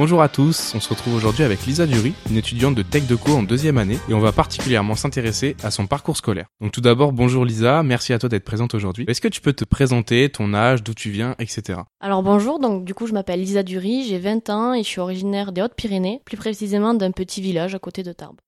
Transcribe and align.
Bonjour 0.00 0.22
à 0.22 0.30
tous, 0.30 0.72
on 0.74 0.80
se 0.80 0.88
retrouve 0.88 1.14
aujourd'hui 1.14 1.44
avec 1.44 1.66
Lisa 1.66 1.84
Dury, 1.84 2.14
une 2.30 2.38
étudiante 2.38 2.74
de 2.74 2.80
Tech 2.80 3.06
Deco 3.06 3.32
en 3.32 3.42
deuxième 3.42 3.76
année, 3.76 3.98
et 4.08 4.14
on 4.14 4.18
va 4.18 4.32
particulièrement 4.32 4.94
s'intéresser 4.94 5.56
à 5.62 5.70
son 5.70 5.86
parcours 5.86 6.16
scolaire. 6.16 6.46
Donc 6.62 6.72
tout 6.72 6.80
d'abord, 6.80 7.12
bonjour 7.12 7.44
Lisa, 7.44 7.82
merci 7.82 8.14
à 8.14 8.18
toi 8.18 8.30
d'être 8.30 8.46
présente 8.46 8.74
aujourd'hui. 8.74 9.04
Est-ce 9.08 9.20
que 9.20 9.28
tu 9.28 9.42
peux 9.42 9.52
te 9.52 9.66
présenter, 9.66 10.30
ton 10.30 10.54
âge, 10.54 10.82
d'où 10.82 10.94
tu 10.94 11.10
viens, 11.10 11.34
etc. 11.38 11.80
Alors 12.00 12.22
bonjour, 12.22 12.58
donc 12.58 12.86
du 12.86 12.94
coup 12.94 13.06
je 13.06 13.12
m'appelle 13.12 13.40
Lisa 13.40 13.62
Dury, 13.62 14.06
j'ai 14.08 14.18
20 14.18 14.48
ans 14.48 14.72
et 14.72 14.82
je 14.82 14.88
suis 14.88 15.02
originaire 15.02 15.52
des 15.52 15.60
Hautes-Pyrénées, 15.60 16.22
plus 16.24 16.38
précisément 16.38 16.94
d'un 16.94 17.10
petit 17.10 17.42
village 17.42 17.74
à 17.74 17.78
côté 17.78 18.02
de 18.02 18.12
Tarbes. 18.14 18.40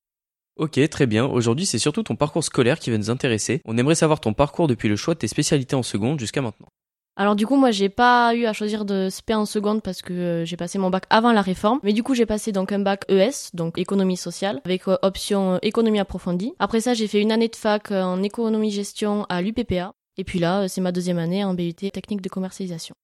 Ok, 0.56 0.80
très 0.88 1.06
bien. 1.06 1.26
Aujourd'hui, 1.26 1.66
c'est 1.66 1.78
surtout 1.78 2.02
ton 2.02 2.16
parcours 2.16 2.44
scolaire 2.44 2.78
qui 2.78 2.90
va 2.90 2.96
nous 2.96 3.10
intéresser. 3.10 3.60
On 3.66 3.76
aimerait 3.76 3.94
savoir 3.94 4.20
ton 4.20 4.32
parcours 4.32 4.68
depuis 4.68 4.88
le 4.88 4.96
choix 4.96 5.12
de 5.12 5.18
tes 5.18 5.28
spécialités 5.28 5.76
en 5.76 5.82
seconde 5.82 6.18
jusqu'à 6.18 6.40
maintenant. 6.40 6.68
Alors 7.14 7.36
du 7.36 7.46
coup, 7.46 7.56
moi, 7.56 7.70
j'ai 7.70 7.90
pas 7.90 8.34
eu 8.34 8.46
à 8.46 8.54
choisir 8.54 8.86
de 8.86 9.08
spé 9.10 9.34
en 9.34 9.44
seconde 9.44 9.82
parce 9.82 10.00
que 10.00 10.12
euh, 10.14 10.44
j'ai 10.46 10.56
passé 10.56 10.78
mon 10.78 10.88
bac 10.88 11.04
avant 11.10 11.32
la 11.32 11.42
réforme. 11.42 11.78
Mais 11.82 11.92
du 11.92 12.02
coup, 12.02 12.14
j'ai 12.14 12.24
passé 12.24 12.52
donc 12.52 12.72
un 12.72 12.78
bac 12.78 13.04
ES, 13.10 13.50
donc 13.52 13.76
économie 13.78 14.16
sociale, 14.16 14.62
avec 14.64 14.88
euh, 14.88 14.96
option 15.02 15.54
euh, 15.54 15.58
économie 15.60 16.00
approfondie. 16.00 16.54
Après 16.58 16.80
ça, 16.80 16.94
j'ai 16.94 17.06
fait 17.08 17.20
une 17.20 17.30
année 17.30 17.48
de 17.48 17.56
fac 17.56 17.90
en 17.90 18.22
économie 18.22 18.70
gestion 18.70 19.26
à 19.28 19.42
l'UPPA. 19.42 19.92
Et 20.16 20.24
puis 20.24 20.38
là, 20.38 20.68
c'est 20.68 20.80
ma 20.80 20.92
deuxième 20.92 21.18
année 21.18 21.44
en 21.44 21.52
BUT 21.52 21.74
technique 21.74 22.22
de 22.22 22.28
commercialisation. 22.30 22.94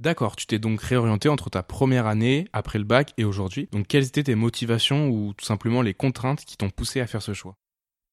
D'accord, 0.00 0.34
tu 0.34 0.46
t'es 0.46 0.58
donc 0.58 0.82
réorienté 0.82 1.28
entre 1.28 1.48
ta 1.48 1.62
première 1.62 2.06
année, 2.06 2.48
après 2.52 2.78
le 2.80 2.84
bac 2.84 3.12
et 3.18 3.24
aujourd'hui. 3.24 3.68
Donc 3.70 3.86
quelles 3.86 4.06
étaient 4.06 4.24
tes 4.24 4.34
motivations 4.34 5.08
ou 5.08 5.34
tout 5.34 5.44
simplement 5.44 5.82
les 5.82 5.94
contraintes 5.94 6.44
qui 6.44 6.56
t'ont 6.56 6.70
poussé 6.70 7.00
à 7.00 7.06
faire 7.06 7.22
ce 7.22 7.34
choix? 7.34 7.54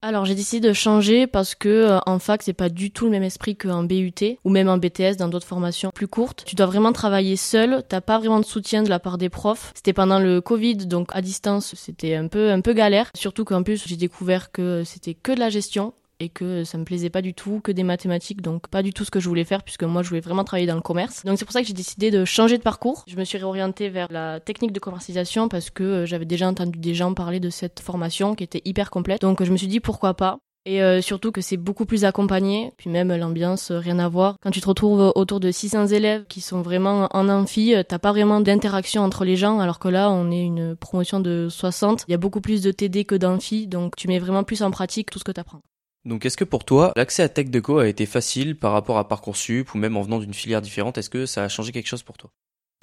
Alors 0.01 0.23
j'ai 0.23 0.35
décidé 0.35 0.65
de 0.65 0.73
changer 0.73 1.27
parce 1.27 1.55
que 1.55 1.67
euh, 1.69 1.99
en 2.05 2.19
fac 2.19 2.41
c'est 2.41 2.53
pas 2.53 2.69
du 2.69 2.91
tout 2.91 3.05
le 3.05 3.11
même 3.11 3.23
esprit 3.23 3.57
qu'en 3.57 3.83
BUT 3.83 4.37
ou 4.45 4.49
même 4.49 4.69
en 4.69 4.77
BTS 4.77 5.17
dans 5.17 5.27
d'autres 5.27 5.47
formations 5.47 5.91
plus 5.93 6.07
courtes. 6.07 6.43
Tu 6.45 6.55
dois 6.55 6.67
vraiment 6.67 6.93
travailler 6.93 7.35
seul, 7.35 7.83
t'as 7.87 7.99
pas 7.99 8.17
vraiment 8.17 8.39
de 8.39 8.45
soutien 8.45 8.81
de 8.83 8.89
la 8.89 8.99
part 8.99 9.17
des 9.17 9.29
profs. 9.29 9.73
C'était 9.75 9.93
pendant 9.93 10.19
le 10.19 10.39
Covid 10.39 10.77
donc 10.77 11.09
à 11.13 11.21
distance 11.21 11.75
c'était 11.75 12.15
un 12.15 12.27
peu 12.27 12.51
un 12.51 12.61
peu 12.61 12.73
galère. 12.73 13.11
Surtout 13.13 13.43
qu'en 13.43 13.63
plus 13.63 13.83
j'ai 13.85 13.97
découvert 13.97 14.51
que 14.51 14.83
c'était 14.85 15.15
que 15.15 15.33
de 15.33 15.39
la 15.39 15.49
gestion 15.49 15.93
et 16.19 16.29
que 16.29 16.63
ça 16.63 16.77
me 16.77 16.83
plaisait 16.83 17.09
pas 17.09 17.21
du 17.21 17.33
tout, 17.33 17.61
que 17.63 17.71
des 17.71 17.83
mathématiques, 17.83 18.41
donc 18.41 18.67
pas 18.67 18.83
du 18.83 18.93
tout 18.93 19.05
ce 19.05 19.11
que 19.11 19.19
je 19.19 19.27
voulais 19.27 19.43
faire 19.43 19.63
puisque 19.63 19.83
moi 19.83 20.03
je 20.03 20.09
voulais 20.09 20.21
vraiment 20.21 20.43
travailler 20.43 20.67
dans 20.67 20.75
le 20.75 20.81
commerce. 20.81 21.23
Donc 21.25 21.37
c'est 21.37 21.45
pour 21.45 21.53
ça 21.53 21.61
que 21.61 21.67
j'ai 21.67 21.73
décidé 21.73 22.11
de 22.11 22.25
changer 22.25 22.57
de 22.57 22.63
parcours. 22.63 23.03
Je 23.07 23.15
me 23.15 23.23
suis 23.23 23.37
réorientée 23.37 23.89
vers 23.89 24.07
la 24.11 24.39
technique 24.39 24.71
de 24.71 24.79
commercialisation 24.79 25.49
parce 25.49 25.69
que 25.69 25.83
euh, 25.83 26.05
j'avais 26.05 26.25
déjà 26.25 26.47
entendu 26.47 26.77
des 26.79 26.93
gens 26.93 27.13
parler 27.13 27.39
de 27.39 27.49
cette 27.49 27.79
formation 27.79 28.35
qui 28.35 28.43
était 28.43 28.61
hyper 28.65 28.89
complète. 28.91 29.21
Donc 29.21 29.43
je 29.43 29.51
me 29.51 29.57
suis 29.57 29.67
dit 29.67 29.79
pourquoi 29.79 30.13
pas? 30.13 30.39
Et 30.65 30.83
euh, 30.83 31.01
surtout 31.01 31.31
que 31.31 31.39
c'est 31.39 31.57
beaucoup 31.57 31.85
plus 31.85 32.03
accompagné, 32.03 32.73
puis 32.77 32.89
même 32.89 33.15
l'ambiance, 33.15 33.71
euh, 33.71 33.79
rien 33.79 33.97
à 33.97 34.09
voir. 34.09 34.35
Quand 34.41 34.51
tu 34.51 34.59
te 34.59 34.67
retrouves 34.67 35.13
autour 35.15 35.39
de 35.39 35.51
600 35.51 35.87
élèves 35.87 36.25
qui 36.27 36.41
sont 36.41 36.61
vraiment 36.61 37.07
en 37.11 37.29
amphi, 37.29 37.73
t'as 37.87 37.97
pas 37.97 38.11
vraiment 38.11 38.41
d'interaction 38.41 39.01
entre 39.01 39.23
les 39.23 39.37
gens, 39.37 39.59
alors 39.61 39.79
que 39.79 39.87
là, 39.87 40.11
on 40.11 40.29
est 40.31 40.43
une 40.43 40.75
promotion 40.75 41.21
de 41.21 41.47
60. 41.49 42.03
Il 42.07 42.11
y 42.11 42.13
a 42.13 42.17
beaucoup 42.17 42.41
plus 42.41 42.61
de 42.61 42.71
TD 42.71 43.05
que 43.05 43.15
d'amphi, 43.15 43.67
donc 43.67 43.95
tu 43.95 44.09
mets 44.09 44.19
vraiment 44.19 44.43
plus 44.43 44.61
en 44.61 44.69
pratique 44.69 45.09
tout 45.09 45.17
ce 45.17 45.23
que 45.23 45.31
tu 45.31 45.39
apprends. 45.39 45.61
Donc 46.05 46.25
est-ce 46.25 46.37
que 46.37 46.43
pour 46.43 46.63
toi, 46.65 46.93
l'accès 46.95 47.23
à 47.23 47.29
TechDeco 47.29 47.79
a 47.79 47.87
été 47.87 48.05
facile 48.05 48.57
par 48.57 48.71
rapport 48.71 48.97
à 48.97 49.07
Parcoursup 49.07 49.73
ou 49.73 49.77
même 49.77 49.97
en 49.97 50.01
venant 50.01 50.19
d'une 50.19 50.33
filière 50.33 50.61
différente? 50.61 50.97
Est-ce 50.97 51.09
que 51.09 51.25
ça 51.25 51.43
a 51.43 51.49
changé 51.49 51.71
quelque 51.71 51.87
chose 51.87 52.03
pour 52.03 52.17
toi? 52.17 52.31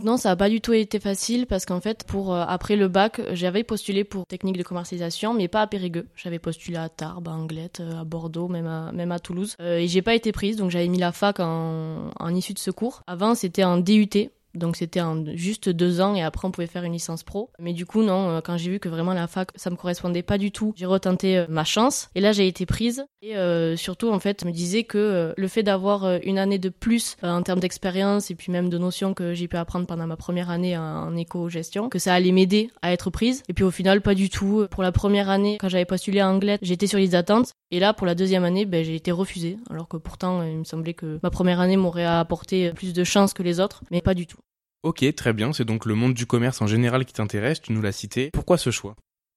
Non, 0.05 0.19
ça 0.19 0.29
n'a 0.29 0.37
pas 0.37 0.51
du 0.51 0.61
tout 0.61 0.75
été 0.75 1.01
facile 1.01 1.47
parce 1.47 1.65
qu'en 1.65 1.81
fait, 1.81 2.05
pour 2.05 2.35
euh, 2.35 2.45
après 2.47 2.77
le 2.77 2.87
bac, 2.87 3.23
j'avais 3.33 3.65
postulé 3.65 4.05
pour 4.05 4.27
technique 4.27 4.59
de 4.59 4.63
commercialisation, 4.63 5.33
mais 5.33 5.49
pas 5.49 5.63
à 5.63 5.67
Périgueux. 5.67 6.07
J'avais 6.15 6.39
postulé 6.39 6.77
à 6.77 6.91
Tarbes, 6.91 7.29
à 7.29 7.31
Anglette, 7.31 7.81
euh, 7.81 8.03
à 8.03 8.05
Bordeaux, 8.05 8.49
même 8.49 8.67
à, 8.67 8.93
même 8.93 9.11
à 9.11 9.19
Toulouse. 9.19 9.55
Euh, 9.63 9.79
et 9.79 9.89
j'ai 9.89 10.03
pas 10.03 10.15
été 10.15 10.33
prise, 10.33 10.57
donc 10.57 10.71
j'avais 10.71 10.89
mis 10.89 10.99
la 10.99 11.13
fac 11.13 11.41
en, 11.41 12.11
en 12.15 12.35
issue 12.35 12.53
de 12.53 12.59
secours. 12.59 13.01
Avant, 13.07 13.35
c'était 13.35 13.65
en 13.65 13.79
DUT, 13.79 14.29
donc 14.57 14.77
c'était 14.77 15.01
juste 15.35 15.69
deux 15.69 16.01
ans 16.01 16.15
et 16.15 16.23
après 16.23 16.47
on 16.49 16.51
pouvait 16.51 16.67
faire 16.67 16.85
une 16.85 16.93
licence 16.93 17.23
pro. 17.23 17.51
Mais 17.59 17.73
du 17.73 17.87
coup 17.87 18.03
non, 18.03 18.31
euh, 18.31 18.41
quand 18.41 18.57
j'ai 18.57 18.71
vu 18.71 18.79
que 18.79 18.89
vraiment 18.89 19.15
la 19.15 19.27
fac 19.27 19.51
ça 19.57 19.71
me 19.71 19.77
correspondait 19.77 20.23
pas 20.23 20.39
du 20.39 20.51
tout, 20.51 20.73
j'ai 20.77 20.87
retenté 20.87 21.39
euh, 21.39 21.47
ma 21.49 21.65
chance 21.65 22.09
et 22.15 22.21
là 22.21 22.33
j'ai 22.33 22.47
été 22.47 22.67
prise. 22.67 23.05
Et 23.23 23.37
euh, 23.37 23.77
surtout 23.77 24.11
en 24.11 24.21
fait, 24.21 24.43
je 24.43 24.47
me 24.47 24.53
disais 24.53 24.85
que 24.85 25.35
le 25.37 25.49
fait 25.49 25.63
d'avoir 25.63 26.19
une 26.23 26.39
année 26.39 26.59
de 26.59 26.69
plus 26.69 27.17
en 27.23 27.43
termes 27.43 27.61
d'expérience 27.61 28.31
et 28.31 28.35
puis 28.35 28.53
même 28.53 28.69
de 28.69 28.79
notions 28.79 29.15
que 29.15 29.35
j'ai 29.35 29.49
pu 29.49 29.57
apprendre 29.57 29.87
pendant 29.87 30.07
ma 30.07 30.17
première 30.17 30.51
année 30.51 30.77
en, 30.77 31.17
éco-gestion, 31.17 31.89
que 31.89 31.99
ça 31.99 32.15
allait 32.15 32.33
m'aider 32.33 32.71
à 32.83 32.93
être 32.93 33.11
prise. 33.11 33.43
Et 33.49 33.53
puis 33.53 33.65
au 33.65 33.71
final 33.71 34.01
pas 34.01 34.15
du 34.15 34.29
tout. 34.29 34.67
Pour 34.71 34.83
la 34.83 34.93
première 34.93 35.29
année, 35.29 35.59
quand 35.61 35.69
j'avais 35.69 35.85
postulé 35.85 36.21
à 36.21 36.29
anglais, 36.29 36.59
j'étais 36.63 36.87
sur 36.87 36.99
les 36.99 37.15
attentes. 37.15 37.53
Et 37.71 37.81
là 37.81 37.95
pour 37.95 38.07
la 38.07 38.15
deuxième 38.15 38.45
année, 38.45 38.65
ben, 38.65 38.85
j'ai 38.85 38.95
été 38.95 39.11
refusée. 39.11 39.57
Alors 39.71 39.89
que 39.89 39.97
pourtant 39.97 40.43
il 40.43 40.59
me 40.59 40.65
semblait 40.65 40.95
que 40.95 41.19
ma 41.23 41.31
première 41.31 41.61
année 41.61 41.77
m'aurait 41.77 42.05
apporté 42.05 42.71
plus 42.73 42.93
de 42.93 43.05
chance 43.05 43.33
que 43.33 43.43
les 43.43 43.61
autres, 43.61 43.83
mais 43.91 44.01
pas 44.01 44.15
du 44.15 44.27
tout. 44.27 44.39
Ok, 44.87 45.05
très 45.17 45.33
bien, 45.33 45.53
c'est 45.53 45.65
donc 45.65 45.85
le 45.85 45.97
monde 45.97 46.15
du 46.15 46.27
commerce 46.27 46.63
en 46.63 46.69
général 46.69 47.05
qui 47.07 47.13
t'intéresse, 47.13 47.61
tu 47.61 47.73
nous 47.73 47.83
l'as 47.83 47.91
cité. 47.91 48.31
Pourquoi 48.31 48.57
ce 48.57 48.71
choix? 48.71 48.95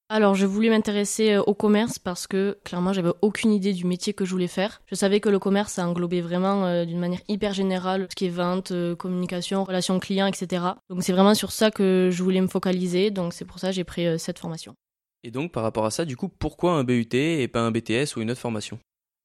Alors, 0.08 0.36
je 0.36 0.46
voulais 0.46 0.70
m'intéresser 0.70 1.32
euh, 1.32 1.42
au 1.42 1.56
commerce 1.56 1.98
parce 1.98 2.28
que 2.28 2.60
clairement, 2.64 2.94
j'avais 2.94 3.10
aucune 3.24 3.52
idée 3.52 3.74
du 3.74 3.84
métier 3.88 4.14
que 4.14 4.26
je 4.26 4.30
voulais 4.30 4.48
faire. 4.48 4.84
Je 4.86 4.94
savais 4.94 5.20
que 5.20 5.28
le 5.28 5.40
commerce, 5.40 5.74
ça 5.74 5.88
englobait 5.88 6.22
vraiment 6.22 6.68
euh, 6.68 6.86
d'une 6.86 7.00
manière 7.00 7.22
hyper 7.28 7.56
générale 7.56 8.06
ce 8.12 8.16
qui 8.16 8.28
est 8.28 8.30
vente, 8.30 8.74
euh, 8.74 8.96
communication, 8.96 9.64
relations 9.64 9.98
clients, 9.98 10.28
etc. 10.28 10.66
Donc, 10.88 11.02
c'est 11.02 11.14
vraiment 11.14 11.34
sur 11.34 11.52
ça 11.52 11.72
que 11.72 12.10
je 12.12 12.22
voulais 12.22 12.42
me 12.42 12.48
focaliser. 12.48 13.10
Donc, 13.10 13.34
c'est 13.34 13.46
pour 13.46 13.58
ça 13.58 13.70
que 13.70 13.74
j'ai 13.74 13.84
pris 13.84 14.20
cette 14.20 14.38
formation. 14.38 14.76
Et 15.24 15.32
donc, 15.32 15.52
par 15.52 15.64
rapport 15.64 15.88
à 15.88 15.90
ça, 15.90 16.06
du 16.06 16.16
coup, 16.16 16.28
pourquoi 16.28 16.74
un 16.74 16.84
BUT 16.84 17.08
et 17.16 17.48
pas 17.48 17.62
un 17.62 17.72
BTS 17.72 18.16
ou 18.16 18.22
une 18.22 18.30
autre 18.30 18.40
formation? 18.40 18.78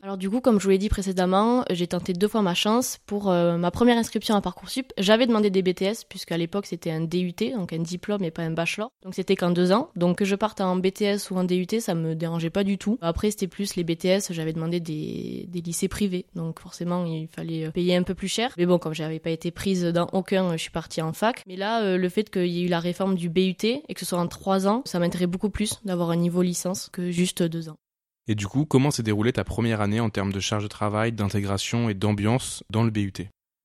Alors 0.05 0.19
du 0.19 0.29
coup, 0.29 0.43
comme 0.43 0.61
je 0.61 0.65
vous 0.65 0.71
l'ai 0.71 0.77
dit 0.77 0.91
précédemment, 0.91 1.65
j'ai 1.71 1.87
tenté 1.87 2.13
deux 2.13 2.29
fois 2.29 2.43
ma 2.43 2.53
chance. 2.53 2.99
Pour 3.07 3.31
euh, 3.31 3.57
ma 3.57 3.71
première 3.71 3.97
inscription 3.97 4.35
à 4.35 4.43
Parcoursup, 4.43 4.93
j'avais 4.99 5.27
demandé 5.27 5.49
des 5.49 5.63
BTS, 5.63 6.05
puisqu'à 6.07 6.37
l'époque 6.37 6.67
c'était 6.67 6.91
un 6.91 7.01
DUT, 7.01 7.33
donc 7.55 7.73
un 7.73 7.79
diplôme 7.79 8.23
et 8.23 8.31
pas 8.31 8.43
un 8.43 8.51
bachelor. 8.51 8.93
Donc 9.03 9.15
c'était 9.15 9.35
qu'en 9.35 9.49
deux 9.49 9.73
ans. 9.73 9.89
Donc 9.97 10.19
que 10.19 10.27
je 10.27 10.35
parte 10.35 10.61
en 10.61 10.77
BTS 10.77 11.31
ou 11.31 11.39
en 11.39 11.45
DUT, 11.45 11.81
ça 11.81 11.95
me 11.95 12.15
dérangeait 12.15 12.51
pas 12.51 12.65
du 12.65 12.77
tout. 12.77 12.99
Après, 13.01 13.31
c'était 13.31 13.47
plus 13.47 13.77
les 13.77 13.83
BTS, 13.83 14.31
j'avais 14.31 14.53
demandé 14.53 14.79
des, 14.79 15.49
lycées 15.55 15.89
privés. 15.89 16.27
Donc 16.35 16.61
forcément, 16.61 17.07
il 17.07 17.27
fallait 17.29 17.65
euh, 17.65 17.71
payer 17.71 17.97
un 17.97 18.03
peu 18.03 18.15
plus 18.15 18.29
cher. 18.29 18.53
Mais 18.59 18.67
bon, 18.67 18.79
comme 18.79 18.93
j'avais 18.93 19.21
pas 19.21 19.31
été 19.31 19.53
prise 19.53 19.85
dans 19.85 20.09
aucun, 20.13 20.53
je 20.53 20.59
suis 20.59 20.71
partie 20.71 21.01
en 21.01 21.15
fac. 21.15 21.43
Mais 21.47 21.57
là, 21.57 21.83
euh, 21.83 21.97
le 21.97 22.09
fait 22.11 22.29
qu'il 22.29 22.49
y 22.49 22.61
ait 22.61 22.67
eu 22.67 22.69
la 22.69 22.81
réforme 22.81 23.15
du 23.15 23.31
BUT 23.31 23.65
et 23.65 23.95
que 23.95 24.01
ce 24.01 24.05
soit 24.05 24.19
en 24.19 24.27
trois 24.27 24.69
ans, 24.69 24.83
ça 24.85 24.99
m'intéressait 24.99 25.29
beaucoup 25.29 25.49
plus 25.49 25.81
d'avoir 25.87 26.11
un 26.11 26.17
niveau 26.17 26.43
licence 26.43 26.91
que 26.93 27.11
juste 27.11 27.43
deux 27.43 27.71
ans. 27.71 27.79
Et 28.27 28.35
du 28.35 28.47
coup, 28.47 28.65
comment 28.65 28.91
s'est 28.91 29.03
déroulée 29.03 29.33
ta 29.33 29.45
première 29.45 29.81
année 29.81 30.01
en 30.01 30.11
termes 30.11 30.33
de 30.33 30.41
charge 30.41 30.63
de 30.63 30.69
travail, 30.69 31.13
d'intégration 31.13 31.89
et 31.89 31.95
d'ambiance 31.95 32.65
dans 32.71 32.83
le 32.83 32.91
BUT 32.91 33.13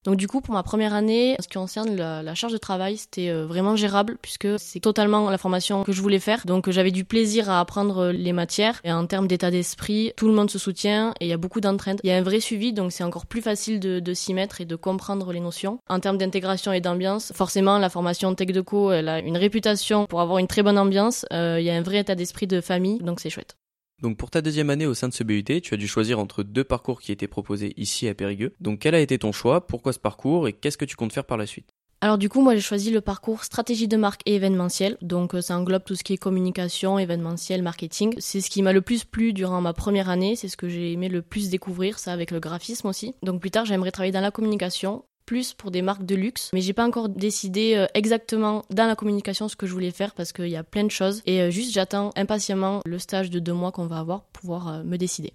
donc 0.05 0.15
du 0.15 0.29
coup, 0.29 0.39
pour 0.39 0.53
ma 0.53 0.63
première 0.63 0.93
année, 0.93 1.35
en 1.37 1.43
ce 1.43 1.49
qui 1.49 1.57
concerne 1.57 1.93
la, 1.95 2.33
charge 2.33 2.53
de 2.53 2.57
travail, 2.57 2.95
c'était 2.95 3.29
euh, 3.29 3.45
vraiment 3.45 3.75
gérable 3.75 4.17
puisque 4.21 4.47
c'est 4.57 4.79
totalement 4.79 5.29
la 5.29 5.37
formation 5.37 5.83
que 5.83 5.91
je 5.91 6.01
voulais 6.01 6.19
faire. 6.19 6.45
Donc 6.45 6.69
j'avais 6.69 6.91
du 6.91 7.03
plaisir 7.03 7.49
à 7.49 7.59
apprendre 7.59 8.11
les 8.11 8.31
matières 8.31 8.79
et 8.85 8.93
en 8.93 9.05
termes 9.07 9.27
d'état 9.27 9.51
d'esprit, 9.51 10.13
tout 10.15 10.27
le 10.27 10.33
monde 10.33 10.49
se 10.49 10.57
soutient 10.57 11.13
et 11.19 11.25
il 11.25 11.27
y 11.27 11.33
a 11.33 11.37
beaucoup 11.37 11.59
d'entraide. 11.59 11.99
Il 12.05 12.09
y 12.09 12.13
a 12.13 12.17
un 12.17 12.21
vrai 12.21 12.39
suivi, 12.39 12.71
donc 12.71 12.93
c'est 12.93 13.03
encore 13.03 13.25
plus 13.25 13.41
facile 13.41 13.81
de, 13.81 14.13
s'y 14.13 14.33
mettre 14.33 14.61
et 14.61 14.65
de 14.65 14.77
comprendre 14.77 15.33
les 15.33 15.41
notions. 15.41 15.79
En 15.89 15.99
termes 15.99 16.17
d'intégration 16.17 16.71
et 16.71 16.79
d'ambiance, 16.79 17.33
forcément 17.35 17.77
la 17.77 17.89
formation 17.89 18.33
Tech 18.33 18.47
Deco, 18.47 18.93
elle 18.93 19.09
a 19.09 19.19
une 19.19 19.37
réputation 19.37 20.05
pour 20.05 20.21
avoir 20.21 20.37
une 20.37 20.47
très 20.47 20.63
bonne 20.63 20.77
ambiance. 20.77 21.25
Euh, 21.33 21.57
il 21.59 21.65
y 21.65 21.69
a 21.69 21.75
un 21.75 21.81
vrai 21.81 21.97
état 21.97 22.15
d'esprit 22.15 22.47
de 22.47 22.61
famille, 22.61 22.99
donc 22.99 23.19
c'est 23.19 23.29
chouette. 23.29 23.57
Donc 24.01 24.17
pour 24.17 24.29
ta 24.29 24.41
deuxième 24.41 24.69
année 24.69 24.85
au 24.85 24.93
sein 24.93 25.09
de 25.09 25.13
ce 25.13 25.23
BUT, 25.23 25.43
tu 25.43 25.73
as 25.73 25.77
dû 25.77 25.87
choisir 25.87 26.19
entre 26.19 26.43
deux 26.43 26.63
parcours 26.63 27.01
qui 27.01 27.11
étaient 27.11 27.27
proposés 27.27 27.73
ici 27.77 28.07
à 28.07 28.13
Périgueux. 28.13 28.53
Donc 28.59 28.79
quel 28.79 28.95
a 28.95 28.99
été 28.99 29.17
ton 29.17 29.31
choix? 29.31 29.67
Pourquoi 29.67 29.93
ce 29.93 29.99
parcours? 29.99 30.47
Et 30.47 30.53
qu'est-ce 30.53 30.77
que 30.77 30.85
tu 30.85 30.95
comptes 30.95 31.13
faire 31.13 31.25
par 31.25 31.37
la 31.37 31.45
suite? 31.45 31.69
Alors 32.01 32.17
du 32.17 32.29
coup, 32.29 32.41
moi 32.41 32.55
j'ai 32.55 32.61
choisi 32.61 32.91
le 32.91 33.01
parcours 33.01 33.43
stratégie 33.43 33.89
de 33.89 33.97
marque 33.97 34.21
et 34.25 34.35
événementiel. 34.35 34.97
Donc 35.01 35.35
euh, 35.35 35.41
ça 35.41 35.57
englobe 35.57 35.83
tout 35.83 35.95
ce 35.95 36.03
qui 36.03 36.13
est 36.13 36.17
communication, 36.17 36.97
événementiel, 36.97 37.61
marketing. 37.61 38.15
C'est 38.19 38.39
ce 38.39 38.49
qui 38.49 38.61
m'a 38.61 38.71
le 38.71 38.81
plus 38.81 39.03
plu 39.03 39.33
durant 39.33 39.59
ma 39.59 39.73
première 39.73 40.09
année, 40.09 40.37
c'est 40.37 40.47
ce 40.47 40.55
que 40.55 40.69
j'ai 40.69 40.93
aimé 40.93 41.09
le 41.09 41.21
plus 41.21 41.49
découvrir, 41.49 41.99
ça 41.99 42.13
avec 42.13 42.31
le 42.31 42.39
graphisme 42.39 42.87
aussi. 42.87 43.15
Donc 43.21 43.41
plus 43.41 43.51
tard, 43.51 43.65
j'aimerais 43.65 43.91
travailler 43.91 44.13
dans 44.13 44.21
la 44.21 44.31
communication, 44.31 45.03
plus 45.29 45.53
pour 45.53 45.69
des 45.69 45.83
marques 45.83 46.07
de 46.07 46.15
luxe, 46.15 46.49
mais 46.53 46.61
j'ai 46.61 46.73
pas 46.73 46.87
encore 46.87 47.07
décidé 47.07 47.75
euh, 47.75 47.85
exactement 47.93 48.65
dans 48.71 48.87
la 48.87 48.95
communication 48.95 49.47
ce 49.47 49.55
que 49.55 49.67
je 49.67 49.73
voulais 49.73 49.91
faire 49.91 50.15
parce 50.15 50.33
qu'il 50.33 50.47
y 50.47 50.55
a 50.55 50.63
plein 50.63 50.83
de 50.83 50.89
choses. 50.89 51.21
Et 51.27 51.39
euh, 51.39 51.51
juste 51.51 51.71
j'attends 51.71 52.09
impatiemment 52.15 52.81
le 52.83 52.97
stage 52.97 53.29
de 53.29 53.37
deux 53.37 53.53
mois 53.53 53.71
qu'on 53.71 53.85
va 53.85 53.99
avoir 53.99 54.23
pour 54.23 54.41
pouvoir 54.41 54.67
euh, 54.69 54.83
me 54.83 54.97
décider. 54.97 55.33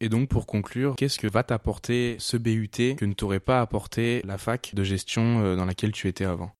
Et 0.00 0.08
donc 0.08 0.28
pour 0.28 0.46
conclure, 0.46 0.94
qu'est-ce 0.94 1.18
que 1.18 1.26
va 1.26 1.42
t'apporter 1.42 2.14
ce 2.20 2.36
BUT 2.36 2.94
que 2.96 3.04
ne 3.04 3.12
t'aurait 3.12 3.40
pas 3.40 3.60
apporté 3.60 4.22
la 4.24 4.38
fac 4.38 4.70
de 4.72 4.84
gestion 4.84 5.56
dans 5.56 5.64
laquelle 5.64 5.90
tu 5.90 6.06
étais 6.06 6.24
avant? 6.24 6.52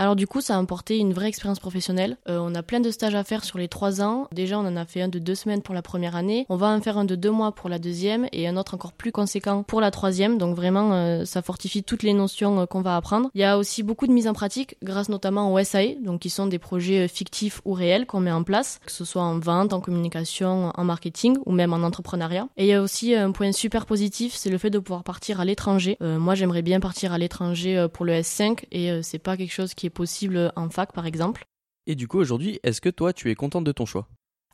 Alors 0.00 0.14
du 0.14 0.28
coup, 0.28 0.40
ça 0.40 0.56
a 0.56 0.60
apporté 0.60 0.98
une 0.98 1.12
vraie 1.12 1.26
expérience 1.26 1.58
professionnelle. 1.58 2.18
Euh, 2.28 2.38
on 2.40 2.54
a 2.54 2.62
plein 2.62 2.78
de 2.78 2.92
stages 2.92 3.16
à 3.16 3.24
faire 3.24 3.42
sur 3.42 3.58
les 3.58 3.66
trois 3.66 4.00
ans. 4.00 4.28
Déjà, 4.30 4.56
on 4.56 4.64
en 4.64 4.76
a 4.76 4.84
fait 4.84 5.02
un 5.02 5.08
de 5.08 5.18
deux 5.18 5.34
semaines 5.34 5.60
pour 5.60 5.74
la 5.74 5.82
première 5.82 6.14
année. 6.14 6.46
On 6.48 6.56
va 6.56 6.68
en 6.68 6.80
faire 6.80 6.98
un 6.98 7.04
de 7.04 7.16
deux 7.16 7.32
mois 7.32 7.50
pour 7.50 7.68
la 7.68 7.80
deuxième 7.80 8.28
et 8.30 8.46
un 8.46 8.56
autre 8.56 8.74
encore 8.74 8.92
plus 8.92 9.10
conséquent 9.10 9.64
pour 9.64 9.80
la 9.80 9.90
troisième. 9.90 10.38
Donc 10.38 10.54
vraiment, 10.54 10.92
euh, 10.92 11.24
ça 11.24 11.42
fortifie 11.42 11.82
toutes 11.82 12.04
les 12.04 12.12
notions 12.12 12.60
euh, 12.60 12.66
qu'on 12.66 12.80
va 12.80 12.94
apprendre. 12.94 13.28
Il 13.34 13.40
y 13.40 13.44
a 13.44 13.58
aussi 13.58 13.82
beaucoup 13.82 14.06
de 14.06 14.12
mise 14.12 14.28
en 14.28 14.34
pratique 14.34 14.76
grâce 14.84 15.08
notamment 15.08 15.52
au 15.52 15.64
SAE, 15.64 15.96
donc 16.00 16.20
qui 16.20 16.30
sont 16.30 16.46
des 16.46 16.60
projets 16.60 17.08
fictifs 17.08 17.60
ou 17.64 17.72
réels 17.72 18.06
qu'on 18.06 18.20
met 18.20 18.30
en 18.30 18.44
place, 18.44 18.78
que 18.86 18.92
ce 18.92 19.04
soit 19.04 19.22
en 19.22 19.40
vente, 19.40 19.72
en 19.72 19.80
communication, 19.80 20.70
en 20.76 20.84
marketing 20.84 21.38
ou 21.44 21.50
même 21.50 21.72
en 21.72 21.82
entrepreneuriat. 21.82 22.46
Et 22.56 22.66
il 22.66 22.68
y 22.68 22.72
a 22.72 22.82
aussi 22.82 23.16
un 23.16 23.32
point 23.32 23.50
super 23.50 23.84
positif, 23.84 24.34
c'est 24.36 24.50
le 24.50 24.58
fait 24.58 24.70
de 24.70 24.78
pouvoir 24.78 25.02
partir 25.02 25.40
à 25.40 25.44
l'étranger. 25.44 25.96
moi, 26.00 26.36
j'aimerais 26.36 26.62
bien 26.62 26.78
partir 26.78 27.12
à 27.12 27.18
l'étranger 27.18 27.86
pour 27.92 28.04
le 28.04 28.12
S5 28.12 28.64
et 28.70 29.02
c'est 29.02 29.18
pas 29.18 29.36
quelque 29.36 29.52
chose 29.52 29.74
qui 29.74 29.87
est 29.88 29.90
possible 29.90 30.52
en 30.56 30.70
fac 30.70 30.92
par 30.92 31.06
exemple. 31.06 31.44
Et 31.86 31.94
du 31.94 32.06
coup 32.06 32.18
aujourd'hui, 32.18 32.60
est-ce 32.62 32.80
que 32.80 32.90
toi 32.90 33.12
tu 33.12 33.30
es 33.30 33.34
contente 33.34 33.64
de 33.64 33.72
ton 33.72 33.86
choix? 33.86 34.08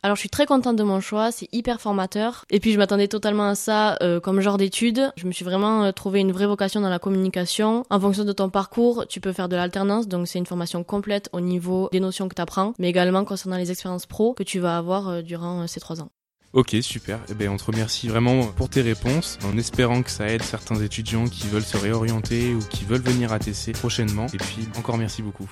Alors 0.04 0.16
je 0.16 0.20
suis 0.20 0.28
très 0.28 0.44
contente 0.44 0.76
de 0.76 0.82
mon 0.82 1.00
choix, 1.00 1.32
c'est 1.32 1.48
hyper 1.50 1.81
formateur. 1.81 2.44
Et 2.50 2.60
puis 2.60 2.72
je 2.72 2.78
m'attendais 2.78 3.08
totalement 3.08 3.48
à 3.48 3.54
ça 3.54 3.96
euh, 4.02 4.20
comme 4.20 4.40
genre 4.40 4.58
d'études. 4.58 5.10
Je 5.16 5.26
me 5.26 5.32
suis 5.32 5.46
vraiment 5.46 5.84
euh, 5.84 5.92
trouvé 5.92 6.20
une 6.20 6.31
vraie 6.31 6.46
vocation 6.46 6.82
dans 6.82 6.90
la 6.90 6.98
communication. 6.98 7.86
En 7.88 7.98
fonction 7.98 8.26
de 8.26 8.32
ton 8.34 8.50
parcours, 8.50 9.06
tu 9.08 9.22
peux 9.22 9.32
faire 9.32 9.48
de 9.48 9.56
l'alternance, 9.56 10.06
donc 10.06 10.28
c'est 10.28 10.38
une 10.38 10.44
formation 10.44 10.84
complète 10.84 11.31
au 11.32 11.40
niveau 11.40 11.88
des 11.90 12.00
notions 12.00 12.28
que 12.28 12.34
tu 12.34 12.42
apprends, 12.42 12.75
mais 12.78 12.90
également 12.90 13.25
concernant 13.25 13.56
les 13.56 13.70
expériences 13.70 14.04
pro 14.04 14.34
que 14.34 14.42
tu 14.42 14.58
vas 14.58 14.76
avoir 14.76 15.08
euh, 15.08 15.22
durant 15.22 15.66
ces 15.66 15.80
trois 15.80 16.02
ans. 16.02 16.10
Ok, 16.54 16.76
super. 16.82 17.18
Eh 17.28 17.34
ben, 17.34 17.48
on 17.48 17.56
te 17.56 17.64
remercie 17.64 18.06
vraiment 18.06 18.46
pour 18.46 18.68
tes 18.68 18.80
réponses, 18.80 19.40
en 19.44 19.58
espérant 19.58 20.04
que 20.04 20.10
ça 20.10 20.28
aide 20.28 20.44
certains 20.44 20.76
étudiants 20.76 21.26
qui 21.26 21.48
veulent 21.48 21.64
se 21.64 21.76
réorienter 21.76 22.54
ou 22.54 22.60
qui 22.60 22.84
veulent 22.84 23.02
venir 23.02 23.32
à 23.32 23.40
TC 23.40 23.72
prochainement. 23.72 24.26
Et 24.32 24.36
puis, 24.36 24.68
encore 24.78 24.96
merci 24.96 25.20
beaucoup. 25.20 25.50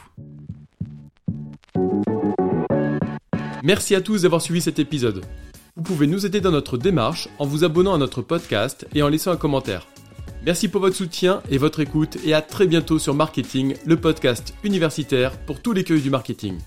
Merci 3.65 3.97
à 3.97 4.01
tous 4.01 4.23
d'avoir 4.23 4.41
suivi 4.41 4.61
cet 4.61 4.79
épisode. 4.79 5.25
Vous 5.75 5.83
pouvez 5.83 6.07
nous 6.07 6.25
aider 6.25 6.41
dans 6.41 6.53
notre 6.53 6.79
démarche 6.79 7.29
en 7.41 7.47
vous 7.47 7.65
abonnant 7.65 7.95
à 7.95 7.99
notre 7.99 8.23
podcast 8.23 8.87
et 8.95 9.03
en 9.03 9.09
laissant 9.09 9.33
un 9.33 9.37
commentaire. 9.37 9.89
Merci 10.47 10.69
pour 10.69 10.81
votre 10.81 10.97
soutien 10.97 11.43
et 11.51 11.59
votre 11.59 11.81
écoute 11.81 12.19
et 12.25 12.33
à 12.33 12.43
très 12.43 12.69
bientôt 12.69 13.01
sur 13.01 13.15
Marketing, 13.15 13.75
le 13.85 13.97
podcast 13.97 14.55
universitaire 14.63 15.37
pour 15.47 15.61
tous 15.61 15.73
les 15.73 15.83
cueils 15.83 16.01
du 16.01 16.11
marketing. 16.11 16.59